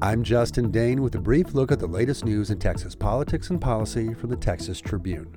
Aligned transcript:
I'm 0.00 0.22
Justin 0.22 0.70
Dane 0.70 1.02
with 1.02 1.16
a 1.16 1.20
brief 1.20 1.54
look 1.54 1.72
at 1.72 1.80
the 1.80 1.88
latest 1.88 2.24
news 2.24 2.50
in 2.52 2.60
Texas 2.60 2.94
politics 2.94 3.50
and 3.50 3.60
policy 3.60 4.14
from 4.14 4.30
the 4.30 4.36
Texas 4.36 4.80
Tribune. 4.80 5.34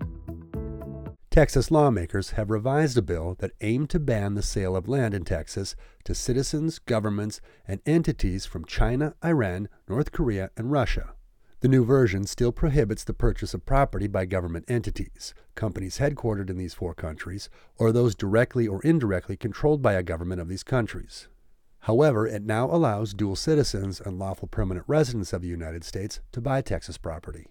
Texas 1.31 1.71
lawmakers 1.71 2.31
have 2.31 2.51
revised 2.51 2.95
a 2.95 3.01
bill 3.01 3.35
that 3.39 3.53
aimed 3.61 3.89
to 3.89 3.99
ban 3.99 4.35
the 4.35 4.43
sale 4.43 4.75
of 4.75 4.87
land 4.87 5.15
in 5.15 5.25
Texas 5.25 5.75
to 6.03 6.13
citizens, 6.13 6.77
governments, 6.77 7.41
and 7.67 7.81
entities 7.87 8.45
from 8.45 8.63
China, 8.65 9.15
Iran, 9.25 9.67
North 9.89 10.11
Korea, 10.11 10.51
and 10.55 10.71
Russia. 10.71 11.15
The 11.61 11.67
new 11.67 11.83
version 11.83 12.27
still 12.27 12.51
prohibits 12.51 13.03
the 13.03 13.15
purchase 13.15 13.55
of 13.55 13.65
property 13.65 14.05
by 14.05 14.25
government 14.25 14.65
entities, 14.67 15.33
companies 15.55 15.97
headquartered 15.97 16.51
in 16.51 16.59
these 16.59 16.75
four 16.75 16.93
countries, 16.93 17.49
or 17.79 17.91
those 17.91 18.13
directly 18.13 18.67
or 18.67 18.79
indirectly 18.83 19.37
controlled 19.37 19.81
by 19.81 19.93
a 19.93 20.03
government 20.03 20.39
of 20.39 20.49
these 20.49 20.63
countries. 20.63 21.29
However, 21.85 22.27
it 22.27 22.43
now 22.43 22.69
allows 22.69 23.13
dual 23.13 23.35
citizens 23.35 23.99
and 23.99 24.19
lawful 24.19 24.47
permanent 24.47 24.85
residents 24.87 25.33
of 25.33 25.41
the 25.41 25.47
United 25.47 25.83
States 25.83 26.19
to 26.31 26.39
buy 26.39 26.61
Texas 26.61 26.99
property. 26.99 27.47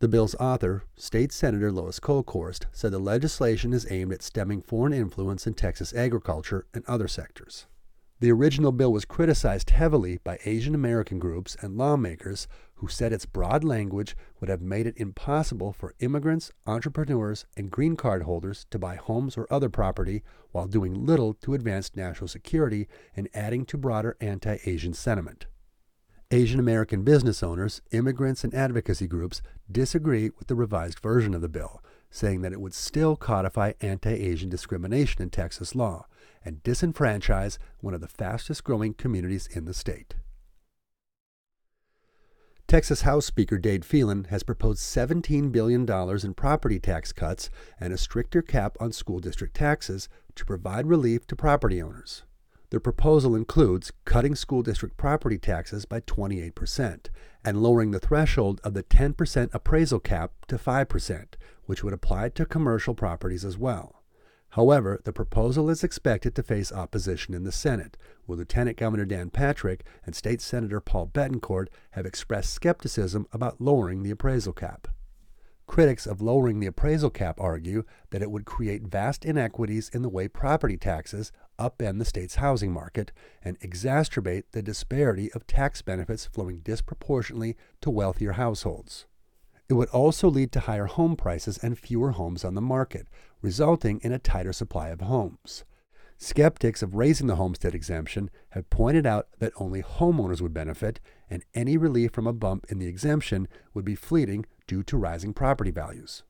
The 0.00 0.08
bill's 0.08 0.34
author, 0.36 0.84
State 0.96 1.30
Senator 1.30 1.70
Lois 1.70 2.00
Kolkhorst, 2.00 2.66
said 2.72 2.90
the 2.90 2.98
legislation 2.98 3.72
is 3.72 3.86
aimed 3.90 4.12
at 4.12 4.22
stemming 4.22 4.62
foreign 4.62 4.92
influence 4.92 5.46
in 5.46 5.54
Texas 5.54 5.94
agriculture 5.94 6.66
and 6.74 6.84
other 6.86 7.06
sectors. 7.06 7.66
The 8.20 8.30
original 8.30 8.70
bill 8.70 8.92
was 8.92 9.06
criticized 9.06 9.70
heavily 9.70 10.18
by 10.22 10.38
Asian 10.44 10.74
American 10.74 11.18
groups 11.18 11.56
and 11.62 11.78
lawmakers 11.78 12.46
who 12.74 12.86
said 12.86 13.14
its 13.14 13.24
broad 13.24 13.64
language 13.64 14.14
would 14.38 14.50
have 14.50 14.60
made 14.60 14.86
it 14.86 14.98
impossible 14.98 15.72
for 15.72 15.94
immigrants, 16.00 16.52
entrepreneurs, 16.66 17.46
and 17.56 17.70
green 17.70 17.96
card 17.96 18.24
holders 18.24 18.66
to 18.72 18.78
buy 18.78 18.96
homes 18.96 19.38
or 19.38 19.50
other 19.50 19.70
property 19.70 20.22
while 20.52 20.66
doing 20.66 21.06
little 21.06 21.32
to 21.32 21.54
advance 21.54 21.96
national 21.96 22.28
security 22.28 22.88
and 23.16 23.30
adding 23.32 23.64
to 23.64 23.78
broader 23.78 24.18
anti 24.20 24.58
Asian 24.66 24.92
sentiment. 24.92 25.46
Asian 26.30 26.60
American 26.60 27.02
business 27.02 27.42
owners, 27.42 27.80
immigrants, 27.90 28.44
and 28.44 28.54
advocacy 28.54 29.06
groups 29.06 29.40
disagree 29.72 30.30
with 30.38 30.46
the 30.46 30.54
revised 30.54 31.00
version 31.00 31.32
of 31.32 31.40
the 31.40 31.48
bill, 31.48 31.82
saying 32.10 32.42
that 32.42 32.52
it 32.52 32.60
would 32.60 32.74
still 32.74 33.16
codify 33.16 33.72
anti 33.80 34.12
Asian 34.12 34.50
discrimination 34.50 35.22
in 35.22 35.30
Texas 35.30 35.74
law 35.74 36.04
and 36.44 36.62
disenfranchise 36.62 37.58
one 37.80 37.94
of 37.94 38.00
the 38.00 38.08
fastest 38.08 38.64
growing 38.64 38.94
communities 38.94 39.48
in 39.52 39.64
the 39.64 39.74
state. 39.74 40.14
Texas 42.70 43.02
House 43.02 43.26
Speaker 43.26 43.58
Dade 43.58 43.84
Phelan 43.84 44.28
has 44.30 44.44
proposed 44.44 44.80
$17 44.80 45.50
billion 45.50 45.90
in 46.24 46.34
property 46.34 46.78
tax 46.78 47.12
cuts 47.12 47.50
and 47.80 47.92
a 47.92 47.98
stricter 47.98 48.42
cap 48.42 48.76
on 48.78 48.92
school 48.92 49.18
district 49.18 49.56
taxes 49.56 50.08
to 50.36 50.44
provide 50.44 50.86
relief 50.86 51.26
to 51.26 51.34
property 51.34 51.82
owners. 51.82 52.22
The 52.70 52.78
proposal 52.78 53.34
includes 53.34 53.90
cutting 54.04 54.36
school 54.36 54.62
district 54.62 54.96
property 54.96 55.36
taxes 55.36 55.84
by 55.84 56.02
28% 56.02 57.06
and 57.44 57.60
lowering 57.60 57.90
the 57.90 57.98
threshold 57.98 58.60
of 58.62 58.74
the 58.74 58.84
10% 58.84 59.50
appraisal 59.52 59.98
cap 59.98 60.30
to 60.46 60.56
5%, 60.56 61.24
which 61.64 61.82
would 61.82 61.92
apply 61.92 62.28
to 62.28 62.46
commercial 62.46 62.94
properties 62.94 63.44
as 63.44 63.58
well. 63.58 63.99
However, 64.54 65.00
the 65.04 65.12
proposal 65.12 65.70
is 65.70 65.84
expected 65.84 66.34
to 66.34 66.42
face 66.42 66.72
opposition 66.72 67.34
in 67.34 67.44
the 67.44 67.52
Senate, 67.52 67.96
where 68.26 68.36
Lieutenant 68.36 68.76
Governor 68.76 69.04
Dan 69.04 69.30
Patrick 69.30 69.84
and 70.04 70.14
State 70.14 70.40
Senator 70.40 70.80
Paul 70.80 71.06
Bettencourt 71.06 71.68
have 71.92 72.04
expressed 72.04 72.52
skepticism 72.52 73.26
about 73.32 73.60
lowering 73.60 74.02
the 74.02 74.10
appraisal 74.10 74.52
cap. 74.52 74.88
Critics 75.68 76.04
of 76.04 76.20
lowering 76.20 76.58
the 76.58 76.66
appraisal 76.66 77.10
cap 77.10 77.40
argue 77.40 77.84
that 78.10 78.22
it 78.22 78.30
would 78.32 78.44
create 78.44 78.82
vast 78.82 79.24
inequities 79.24 79.88
in 79.90 80.02
the 80.02 80.08
way 80.08 80.26
property 80.26 80.76
taxes 80.76 81.30
upend 81.60 82.00
the 82.00 82.04
state's 82.04 82.36
housing 82.36 82.72
market 82.72 83.12
and 83.42 83.60
exacerbate 83.60 84.42
the 84.50 84.62
disparity 84.62 85.30
of 85.32 85.46
tax 85.46 85.80
benefits 85.80 86.26
flowing 86.26 86.58
disproportionately 86.58 87.56
to 87.80 87.88
wealthier 87.88 88.32
households. 88.32 89.06
It 89.70 89.74
would 89.74 89.88
also 89.90 90.28
lead 90.28 90.50
to 90.52 90.60
higher 90.60 90.86
home 90.86 91.14
prices 91.14 91.56
and 91.58 91.78
fewer 91.78 92.10
homes 92.10 92.44
on 92.44 92.56
the 92.56 92.60
market, 92.60 93.06
resulting 93.40 94.00
in 94.02 94.12
a 94.12 94.18
tighter 94.18 94.52
supply 94.52 94.88
of 94.88 95.00
homes. 95.00 95.64
Skeptics 96.18 96.82
of 96.82 96.96
raising 96.96 97.28
the 97.28 97.36
homestead 97.36 97.72
exemption 97.72 98.30
have 98.48 98.68
pointed 98.68 99.06
out 99.06 99.28
that 99.38 99.52
only 99.54 99.80
homeowners 99.80 100.40
would 100.40 100.52
benefit, 100.52 100.98
and 101.30 101.44
any 101.54 101.76
relief 101.76 102.10
from 102.10 102.26
a 102.26 102.32
bump 102.32 102.66
in 102.68 102.80
the 102.80 102.88
exemption 102.88 103.46
would 103.72 103.84
be 103.84 103.94
fleeting 103.94 104.44
due 104.66 104.82
to 104.82 104.96
rising 104.96 105.32
property 105.32 105.70
values. 105.70 106.24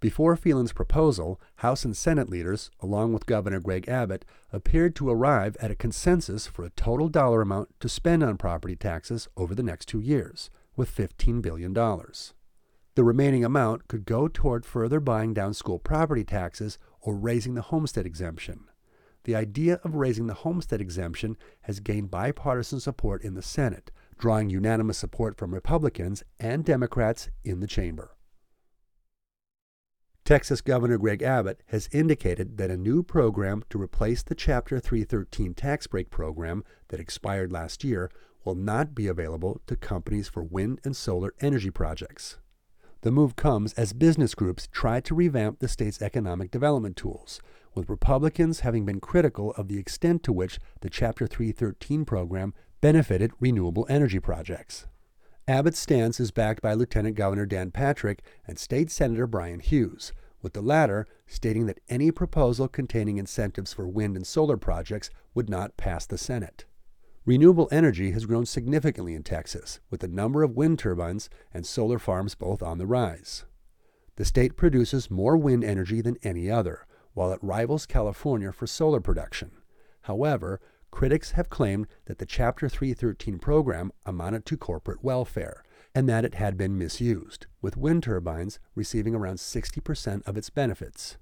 Before 0.00 0.34
Phelan's 0.34 0.72
proposal, 0.72 1.38
House 1.56 1.84
and 1.84 1.94
Senate 1.94 2.30
leaders, 2.30 2.70
along 2.80 3.12
with 3.12 3.26
Governor 3.26 3.60
Greg 3.60 3.90
Abbott, 3.90 4.24
appeared 4.54 4.96
to 4.96 5.10
arrive 5.10 5.54
at 5.60 5.70
a 5.70 5.76
consensus 5.76 6.46
for 6.46 6.64
a 6.64 6.70
total 6.70 7.10
dollar 7.10 7.42
amount 7.42 7.78
to 7.80 7.90
spend 7.90 8.22
on 8.22 8.38
property 8.38 8.74
taxes 8.74 9.28
over 9.36 9.54
the 9.54 9.62
next 9.62 9.84
two 9.84 10.00
years, 10.00 10.48
with 10.76 10.90
$15 10.96 11.42
billion. 11.42 11.74
The 12.94 13.04
remaining 13.04 13.44
amount 13.44 13.88
could 13.88 14.04
go 14.04 14.28
toward 14.28 14.66
further 14.66 15.00
buying 15.00 15.32
down 15.32 15.54
school 15.54 15.78
property 15.78 16.24
taxes 16.24 16.78
or 17.00 17.14
raising 17.14 17.54
the 17.54 17.62
homestead 17.62 18.06
exemption 18.06 18.70
the 19.24 19.36
idea 19.36 19.80
of 19.84 19.94
raising 19.94 20.26
the 20.26 20.34
homestead 20.34 20.80
exemption 20.80 21.36
has 21.62 21.80
gained 21.80 22.10
bipartisan 22.10 22.80
support 22.80 23.22
in 23.22 23.34
the 23.34 23.42
Senate, 23.42 23.90
drawing 24.18 24.50
unanimous 24.50 24.98
support 24.98 25.36
from 25.36 25.54
Republicans 25.54 26.22
and 26.38 26.64
Democrats 26.64 27.28
in 27.44 27.60
the 27.60 27.66
chamber. 27.66 28.16
Texas 30.24 30.60
Governor 30.60 30.96
Greg 30.96 31.22
Abbott 31.22 31.62
has 31.66 31.88
indicated 31.92 32.56
that 32.56 32.70
a 32.70 32.76
new 32.76 33.02
program 33.02 33.64
to 33.68 33.80
replace 33.80 34.22
the 34.22 34.34
Chapter 34.34 34.78
313 34.78 35.54
tax 35.54 35.86
break 35.86 36.08
program 36.10 36.62
that 36.88 37.00
expired 37.00 37.50
last 37.50 37.82
year 37.82 38.10
will 38.44 38.54
not 38.54 38.94
be 38.94 39.06
available 39.06 39.60
to 39.66 39.76
companies 39.76 40.28
for 40.28 40.42
wind 40.42 40.80
and 40.84 40.96
solar 40.96 41.34
energy 41.40 41.70
projects. 41.70 42.38
The 43.02 43.10
move 43.10 43.34
comes 43.34 43.72
as 43.74 43.94
business 43.94 44.34
groups 44.34 44.68
try 44.70 45.00
to 45.00 45.14
revamp 45.14 45.58
the 45.58 45.68
state's 45.68 46.02
economic 46.02 46.50
development 46.50 46.98
tools, 46.98 47.40
with 47.74 47.88
Republicans 47.88 48.60
having 48.60 48.84
been 48.84 49.00
critical 49.00 49.52
of 49.52 49.68
the 49.68 49.78
extent 49.78 50.22
to 50.24 50.34
which 50.34 50.58
the 50.82 50.90
Chapter 50.90 51.26
313 51.26 52.04
program 52.04 52.52
benefited 52.82 53.32
renewable 53.40 53.86
energy 53.88 54.20
projects. 54.20 54.86
Abbott's 55.48 55.78
stance 55.78 56.20
is 56.20 56.30
backed 56.30 56.60
by 56.60 56.74
Lieutenant 56.74 57.16
Governor 57.16 57.46
Dan 57.46 57.70
Patrick 57.70 58.22
and 58.46 58.58
State 58.58 58.90
Senator 58.90 59.26
Brian 59.26 59.60
Hughes, 59.60 60.12
with 60.42 60.52
the 60.52 60.60
latter 60.60 61.06
stating 61.26 61.64
that 61.66 61.80
any 61.88 62.10
proposal 62.10 62.68
containing 62.68 63.16
incentives 63.16 63.72
for 63.72 63.88
wind 63.88 64.14
and 64.14 64.26
solar 64.26 64.58
projects 64.58 65.08
would 65.34 65.48
not 65.48 65.78
pass 65.78 66.04
the 66.04 66.18
Senate. 66.18 66.66
Renewable 67.26 67.68
energy 67.70 68.12
has 68.12 68.24
grown 68.24 68.46
significantly 68.46 69.14
in 69.14 69.22
Texas, 69.22 69.78
with 69.90 70.00
the 70.00 70.08
number 70.08 70.42
of 70.42 70.56
wind 70.56 70.78
turbines 70.78 71.28
and 71.52 71.66
solar 71.66 71.98
farms 71.98 72.34
both 72.34 72.62
on 72.62 72.78
the 72.78 72.86
rise. 72.86 73.44
The 74.16 74.24
state 74.24 74.56
produces 74.56 75.10
more 75.10 75.36
wind 75.36 75.62
energy 75.62 76.00
than 76.00 76.16
any 76.22 76.50
other, 76.50 76.86
while 77.12 77.30
it 77.32 77.38
rivals 77.42 77.84
California 77.84 78.52
for 78.52 78.66
solar 78.66 79.00
production. 79.00 79.50
However, 80.02 80.60
critics 80.90 81.32
have 81.32 81.50
claimed 81.50 81.86
that 82.06 82.18
the 82.18 82.26
Chapter 82.26 82.68
313 82.68 83.38
program 83.38 83.92
amounted 84.06 84.46
to 84.46 84.56
corporate 84.56 85.04
welfare 85.04 85.62
and 85.94 86.08
that 86.08 86.24
it 86.24 86.36
had 86.36 86.56
been 86.56 86.78
misused, 86.78 87.46
with 87.60 87.76
wind 87.76 88.02
turbines 88.02 88.60
receiving 88.74 89.14
around 89.14 89.36
60% 89.36 90.26
of 90.26 90.36
its 90.36 90.48
benefits. 90.48 91.18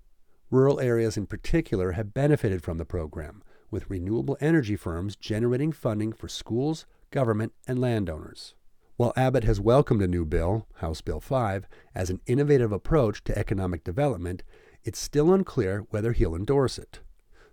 Rural 0.50 0.78
areas 0.78 1.16
in 1.16 1.26
particular 1.26 1.92
have 1.92 2.14
benefited 2.14 2.62
from 2.62 2.78
the 2.78 2.84
program, 2.84 3.42
with 3.70 3.90
renewable 3.90 4.36
energy 4.40 4.76
firms 4.76 5.16
generating 5.16 5.72
funding 5.72 6.12
for 6.12 6.28
schools, 6.28 6.86
government, 7.10 7.52
and 7.66 7.80
landowners. 7.80 8.54
While 8.96 9.12
Abbott 9.16 9.44
has 9.44 9.60
welcomed 9.60 10.02
a 10.02 10.08
new 10.08 10.24
bill, 10.24 10.66
House 10.76 11.00
Bill 11.00 11.20
5, 11.20 11.66
as 11.94 12.10
an 12.10 12.20
innovative 12.26 12.72
approach 12.72 13.22
to 13.24 13.38
economic 13.38 13.84
development, 13.84 14.42
it's 14.84 14.98
still 14.98 15.32
unclear 15.32 15.86
whether 15.90 16.12
he'll 16.12 16.34
endorse 16.34 16.78
it. 16.78 17.00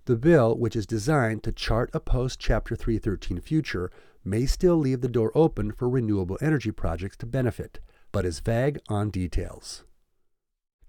The 0.05 0.15
bill, 0.15 0.55
which 0.57 0.75
is 0.75 0.85
designed 0.85 1.43
to 1.43 1.51
chart 1.51 1.89
a 1.93 1.99
post 1.99 2.39
Chapter 2.39 2.75
313 2.75 3.39
future, 3.41 3.91
may 4.23 4.45
still 4.45 4.77
leave 4.77 5.01
the 5.01 5.07
door 5.07 5.31
open 5.35 5.71
for 5.71 5.89
renewable 5.89 6.37
energy 6.41 6.71
projects 6.71 7.17
to 7.17 7.25
benefit, 7.25 7.79
but 8.11 8.25
is 8.25 8.39
vague 8.39 8.79
on 8.87 9.09
details. 9.09 9.83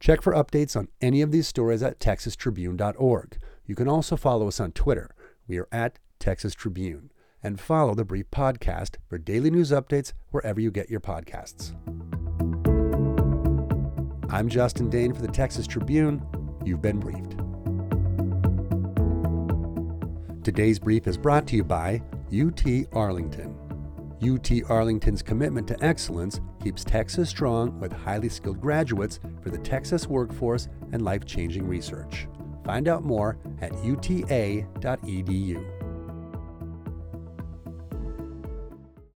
Check 0.01 0.23
for 0.23 0.35
updates 0.35 0.77
on 0.77 0.89
any 1.01 1.23
of 1.23 1.33
these 1.33 1.49
stories 1.49 1.83
at 1.83 1.99
texastribune.org. 1.99 3.39
You 3.65 3.75
can 3.75 3.89
also 3.89 4.17
follow 4.17 4.49
us 4.49 4.61
on 4.61 4.73
Twitter. 4.73 5.15
We 5.49 5.59
are 5.59 5.69
at 5.71 5.99
Texas 6.19 6.55
Tribune. 6.55 7.11
And 7.43 7.61
follow 7.61 7.95
the 7.95 8.05
Brief 8.05 8.31
Podcast 8.33 8.97
for 9.09 9.19
daily 9.19 9.51
news 9.51 9.71
updates 9.71 10.13
wherever 10.31 10.61
you 10.61 10.73
get 10.73 10.91
your 10.91 11.01
podcasts. 11.01 11.73
I'm 14.33 14.49
Justin 14.49 14.91
Dane 14.91 15.15
for 15.15 15.23
the 15.23 15.29
Texas 15.29 15.67
Tribune. 15.67 16.27
You've 16.65 16.83
been 16.83 16.99
briefed. 16.99 17.37
Today's 20.43 20.81
brief 20.81 21.07
is 21.07 21.17
brought 21.17 21.47
to 21.49 21.57
you 21.57 21.63
by 21.63 22.03
UT 22.33 22.65
Arlington. 22.93 23.57
UT 24.21 24.51
Arlington's 24.69 25.23
commitment 25.23 25.69
to 25.69 25.85
excellence 25.85 26.41
keeps 26.61 26.83
Texas 26.83 27.29
strong 27.29 27.79
with 27.79 27.93
highly 27.93 28.29
skilled 28.29 28.61
graduates 28.61 29.21
for 29.43 29.51
the 29.51 29.59
Texas 29.59 30.09
workforce 30.09 30.67
and 30.91 31.03
life 31.03 31.25
changing 31.25 31.69
research. 31.69 32.27
Find 32.67 32.89
out 32.89 33.05
more 33.05 33.39
at 33.63 33.73
uta.edu. 33.85 35.76